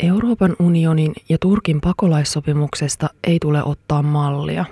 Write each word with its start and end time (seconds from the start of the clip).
Euroopan 0.00 0.56
unionin 0.58 1.12
ja 1.28 1.38
Turkin 1.38 1.80
pakolaissopimuksesta 1.80 3.08
ei 3.26 3.38
tule 3.38 3.62
ottaa 3.64 4.02
mallia. 4.02 4.64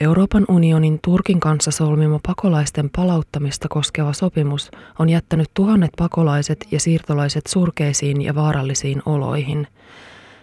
Euroopan 0.00 0.44
unionin 0.48 0.98
Turkin 1.04 1.40
kanssa 1.40 1.70
solmima 1.70 2.20
pakolaisten 2.26 2.90
palauttamista 2.96 3.68
koskeva 3.68 4.12
sopimus 4.12 4.70
on 4.98 5.08
jättänyt 5.08 5.50
tuhannet 5.54 5.90
pakolaiset 5.98 6.66
ja 6.70 6.80
siirtolaiset 6.80 7.46
surkeisiin 7.46 8.22
ja 8.22 8.34
vaarallisiin 8.34 9.02
oloihin. 9.06 9.66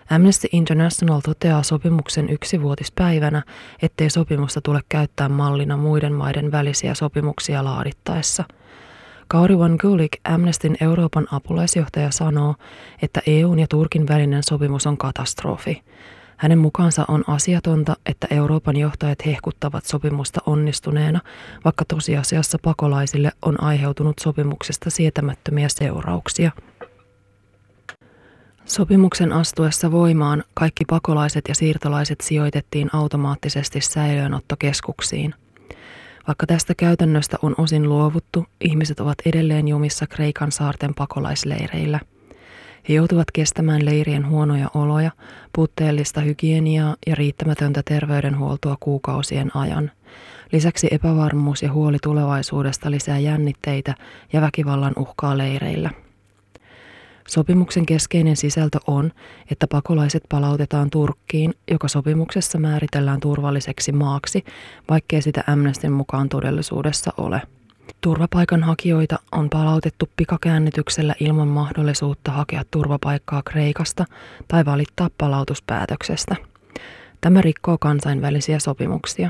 Amnesty 0.09 0.47
International 0.51 1.21
toteaa 1.21 1.63
sopimuksen 1.63 2.29
yksivuotispäivänä, 2.29 3.43
ettei 3.81 4.09
sopimusta 4.09 4.61
tule 4.61 4.81
käyttää 4.89 5.29
mallina 5.29 5.77
muiden 5.77 6.13
maiden 6.13 6.51
välisiä 6.51 6.93
sopimuksia 6.93 7.63
laadittaessa– 7.63 8.43
Kauri 9.27 9.57
Van 9.57 9.75
Gulik, 9.79 10.11
Amnestin 10.23 10.77
Euroopan 10.81 11.27
apulaisjohtaja, 11.31 12.11
sanoo, 12.11 12.55
että 13.01 13.21
EUn 13.27 13.59
ja 13.59 13.67
Turkin 13.67 14.07
välinen 14.07 14.43
sopimus 14.43 14.87
on 14.87 14.97
katastrofi. 14.97 15.83
Hänen 16.37 16.57
mukaansa 16.57 17.05
on 17.07 17.23
asiatonta, 17.27 17.95
että 18.05 18.27
Euroopan 18.29 18.77
johtajat 18.77 19.25
hehkuttavat 19.25 19.85
sopimusta 19.85 20.41
onnistuneena, 20.45 21.21
vaikka 21.65 21.85
tosiasiassa 21.85 22.57
pakolaisille 22.61 23.31
on 23.41 23.63
aiheutunut 23.63 24.19
sopimuksesta 24.19 24.89
sietämättömiä 24.89 25.67
seurauksia. 25.69 26.51
Sopimuksen 28.65 29.33
astuessa 29.33 29.91
voimaan 29.91 30.43
kaikki 30.53 30.85
pakolaiset 30.85 31.47
ja 31.47 31.55
siirtolaiset 31.55 32.21
sijoitettiin 32.21 32.89
automaattisesti 32.93 33.81
säilöönottokeskuksiin– 33.81 35.35
vaikka 36.27 36.45
tästä 36.45 36.73
käytännöstä 36.75 37.37
on 37.41 37.55
osin 37.57 37.89
luovuttu, 37.89 38.45
ihmiset 38.61 38.99
ovat 38.99 39.17
edelleen 39.25 39.67
jumissa 39.67 40.07
Kreikan 40.07 40.51
saarten 40.51 40.93
pakolaisleireillä. 40.93 41.99
He 42.89 42.93
joutuvat 42.93 43.31
kestämään 43.33 43.85
leirien 43.85 44.29
huonoja 44.29 44.67
oloja, 44.73 45.11
puutteellista 45.55 46.21
hygieniaa 46.21 46.95
ja 47.07 47.15
riittämätöntä 47.15 47.81
terveydenhuoltoa 47.85 48.77
kuukausien 48.79 49.51
ajan. 49.55 49.91
Lisäksi 50.51 50.87
epävarmuus 50.91 51.63
ja 51.63 51.73
huoli 51.73 51.97
tulevaisuudesta 52.03 52.91
lisää 52.91 53.19
jännitteitä 53.19 53.95
ja 54.33 54.41
väkivallan 54.41 54.93
uhkaa 54.97 55.37
leireillä. 55.37 55.89
Sopimuksen 57.27 57.85
keskeinen 57.85 58.37
sisältö 58.37 58.79
on, 58.87 59.11
että 59.51 59.67
pakolaiset 59.67 60.23
palautetaan 60.29 60.89
Turkkiin, 60.89 61.53
joka 61.71 61.87
sopimuksessa 61.87 62.59
määritellään 62.59 63.19
turvalliseksi 63.19 63.91
maaksi, 63.91 64.45
vaikkei 64.89 65.21
sitä 65.21 65.43
Amnestin 65.47 65.91
mukaan 65.91 66.29
todellisuudessa 66.29 67.13
ole. 67.17 67.41
Turvapaikanhakijoita 68.01 69.19
on 69.31 69.49
palautettu 69.49 70.09
pikakäännytyksellä 70.17 71.15
ilman 71.19 71.47
mahdollisuutta 71.47 72.31
hakea 72.31 72.63
turvapaikkaa 72.71 73.41
Kreikasta 73.45 74.05
tai 74.47 74.65
valittaa 74.65 75.09
palautuspäätöksestä. 75.17 76.35
Tämä 77.21 77.41
rikkoo 77.41 77.77
kansainvälisiä 77.77 78.59
sopimuksia. 78.59 79.29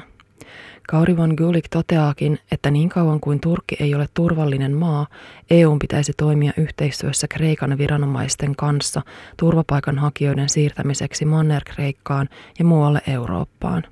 Kauri 0.89 1.17
von 1.17 1.33
Gulik 1.37 1.65
toteaakin, 1.69 2.39
että 2.51 2.71
niin 2.71 2.89
kauan 2.89 3.19
kuin 3.19 3.39
Turkki 3.39 3.75
ei 3.79 3.95
ole 3.95 4.05
turvallinen 4.13 4.71
maa, 4.71 5.07
EU 5.49 5.77
pitäisi 5.79 6.13
toimia 6.17 6.51
yhteistyössä 6.57 7.27
Kreikan 7.27 7.77
viranomaisten 7.77 8.55
kanssa 8.55 9.01
turvapaikanhakijoiden 9.37 10.49
siirtämiseksi 10.49 11.25
Manner-Kreikkaan 11.25 12.29
ja 12.59 12.65
muualle 12.65 13.01
Eurooppaan. 13.07 13.83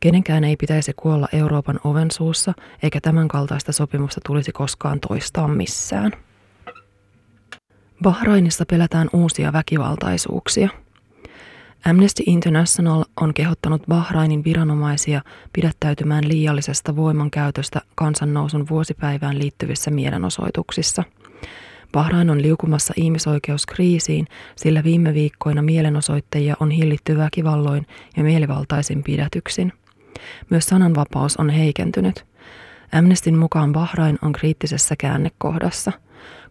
Kenenkään 0.00 0.44
ei 0.44 0.56
pitäisi 0.56 0.92
kuolla 0.96 1.28
Euroopan 1.32 1.80
oven 1.84 2.10
suussa, 2.10 2.52
eikä 2.82 3.00
tämän 3.00 3.28
kaltaista 3.28 3.72
sopimusta 3.72 4.20
tulisi 4.26 4.52
koskaan 4.52 5.00
toistaa 5.00 5.48
missään. 5.48 6.12
Bahrainissa 8.02 8.64
pelätään 8.66 9.08
uusia 9.12 9.52
väkivaltaisuuksia– 9.52 10.68
Amnesty 11.86 12.22
International 12.26 13.04
on 13.20 13.34
kehottanut 13.34 13.82
Bahrainin 13.88 14.44
viranomaisia 14.44 15.22
pidättäytymään 15.52 16.28
liiallisesta 16.28 16.96
voimankäytöstä 16.96 17.80
kansannousun 17.94 18.68
vuosipäivään 18.70 19.38
liittyvissä 19.38 19.90
mielenosoituksissa. 19.90 21.04
Bahrain 21.92 22.30
on 22.30 22.42
liukumassa 22.42 22.94
ihmisoikeuskriisiin, 22.96 24.26
sillä 24.56 24.84
viime 24.84 25.14
viikkoina 25.14 25.62
mielenosoittajia 25.62 26.56
on 26.60 26.70
hillitty 26.70 27.16
väkivalloin 27.16 27.86
ja 28.16 28.22
mielivaltaisin 28.22 29.02
pidätyksin. 29.02 29.72
Myös 30.50 30.66
sananvapaus 30.66 31.36
on 31.36 31.50
heikentynyt. 31.50 32.26
Amnestin 32.92 33.38
mukaan 33.38 33.72
Bahrain 33.72 34.18
on 34.22 34.32
kriittisessä 34.32 34.94
käännekohdassa– 34.98 35.92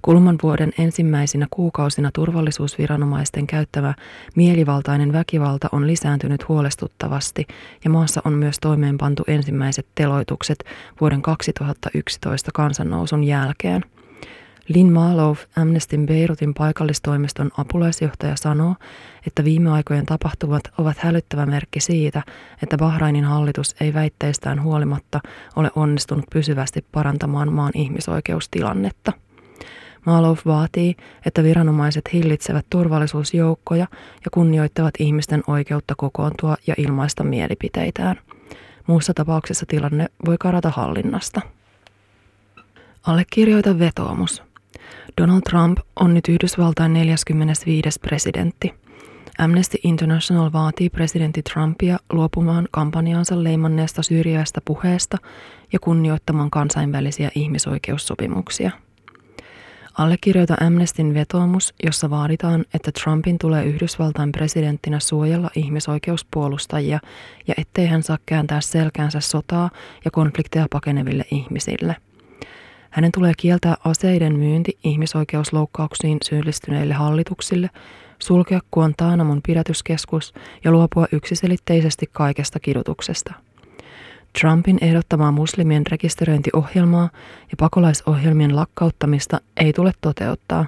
Kulman 0.02 0.38
vuoden 0.44 0.72
ensimmäisinä 0.80 1.48
kuukausina 1.52 2.10
turvallisuusviranomaisten 2.14 3.48
käyttävä 3.48 3.94
mielivaltainen 4.36 5.14
väkivalta 5.14 5.70
on 5.72 5.88
lisääntynyt 5.88 6.48
huolestuttavasti 6.48 7.48
ja 7.84 7.90
maassa 7.90 8.22
on 8.26 8.34
myös 8.34 8.60
toimeenpantu 8.62 9.24
ensimmäiset 9.28 9.88
teloitukset 9.96 10.64
vuoden 11.02 11.22
2011 11.22 12.52
kansannousun 12.54 13.24
jälkeen. 13.24 13.84
Lin 14.68 14.94
Malov, 14.94 15.36
Amnestin 15.58 16.06
Beirutin 16.06 16.54
paikallistoimiston 16.54 17.52
apulaisjohtaja, 17.58 18.36
sanoo, 18.36 18.76
että 19.28 19.44
viime 19.44 19.72
aikojen 19.72 20.06
tapahtumat 20.06 20.64
ovat 20.78 20.98
hälyttävä 20.98 21.46
merkki 21.46 21.80
siitä, 21.80 22.24
että 22.64 22.78
Bahrainin 22.78 23.24
hallitus 23.24 23.76
ei 23.82 23.94
väitteistään 23.94 24.64
huolimatta 24.64 25.20
ole 25.56 25.72
onnistunut 25.76 26.26
pysyvästi 26.34 26.86
parantamaan 26.92 27.54
maan 27.54 27.72
ihmisoikeustilannetta. 27.76 29.14
Maalov 30.06 30.38
vaatii, 30.46 30.96
että 31.26 31.44
viranomaiset 31.44 32.14
hillitsevät 32.14 32.66
turvallisuusjoukkoja 32.70 33.88
ja 34.26 34.32
kunnioittavat 34.32 34.94
ihmisten 35.00 35.44
oikeutta 35.48 35.94
kokoontua 35.98 36.56
ja 36.68 36.76
ilmaista 36.78 37.24
mielipiteitään. 37.24 38.16
Muussa 38.88 39.14
tapauksessa 39.14 39.66
tilanne 39.66 40.08
voi 40.26 40.36
karata 40.40 40.70
hallinnasta. 40.70 41.42
Allekirjoita 43.08 43.80
vetoomus. 43.80 44.44
Donald 45.22 45.42
Trump 45.42 45.78
on 45.96 46.14
nyt 46.14 46.28
Yhdysvaltain 46.28 46.94
45. 46.94 48.00
presidentti. 48.00 48.74
Amnesty 49.38 49.78
International 49.84 50.52
vaatii 50.54 50.90
presidentti 50.90 51.44
Trumpia 51.44 51.98
luopumaan 52.14 52.68
kampanjaansa 52.72 53.44
leimanneesta 53.44 54.04
syrjäistä 54.04 54.62
puheesta 54.66 55.18
ja 55.74 55.80
kunnioittamaan 55.80 56.52
kansainvälisiä 56.52 57.32
ihmisoikeussopimuksia. 57.36 58.72
Allekirjoita 59.98 60.56
Amnestin 60.62 61.14
vetoomus, 61.14 61.74
jossa 61.84 62.10
vaaditaan, 62.10 62.66
että 62.74 62.92
Trumpin 62.92 63.38
tulee 63.40 63.66
Yhdysvaltain 63.66 64.32
presidenttinä 64.32 65.00
suojella 65.00 65.50
ihmisoikeuspuolustajia 65.56 67.00
ja 67.48 67.54
ettei 67.58 67.88
hän 67.88 68.04
saa 68.04 68.18
kääntää 68.26 68.62
selkäänsä 68.62 69.20
sotaa 69.20 69.70
ja 70.06 70.12
konflikteja 70.12 70.68
pakeneville 70.72 71.26
ihmisille. 71.32 71.96
Hänen 72.90 73.12
tulee 73.12 73.34
kieltää 73.38 73.76
aseiden 73.86 74.40
myynti 74.40 74.78
ihmisoikeusloukkauksiin 74.84 76.18
syyllistyneille 76.26 76.94
hallituksille, 76.94 77.70
sulkea 78.20 78.60
Guantanamon 78.74 79.42
pidätyskeskus 79.48 80.34
ja 80.64 80.72
luopua 80.72 81.08
yksiselitteisesti 81.12 82.06
kaikesta 82.12 82.60
kidutuksesta– 82.60 83.34
Trumpin 84.40 84.78
ehdottamaa 84.82 85.32
muslimien 85.32 85.88
rekisteröintiohjelmaa 85.88 87.10
ja 87.42 87.56
pakolaisohjelmien 87.60 88.56
lakkauttamista 88.56 89.42
ei 89.58 89.74
tule 89.74 89.92
toteuttaa. 90.02 90.66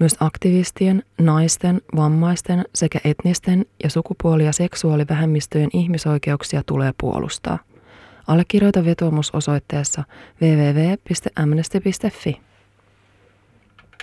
Myös 0.00 0.16
aktivistien, 0.20 1.02
naisten, 1.18 1.80
vammaisten 1.96 2.64
sekä 2.74 3.00
etnisten 3.04 3.66
ja 3.84 3.90
sukupuoli- 3.90 4.44
ja 4.44 4.52
seksuaalivähemmistöjen 4.52 5.70
ihmisoikeuksia 5.72 6.62
tulee 6.66 6.92
puolustaa. 7.00 7.58
Allekirjoita 8.26 8.84
vetoomus 8.84 9.30
osoitteessa 9.30 10.04
www.amnesty.fi. 10.42 12.40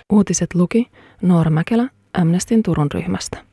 Uutiset 0.10 0.56
luki 0.56 0.88
Noora 1.22 1.50
Mäkelä 1.52 1.90
Amnestin 2.14 2.64
Turun 2.64 2.92
ryhmästä. 2.94 3.51